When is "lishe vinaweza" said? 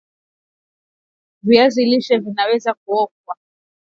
1.85-2.73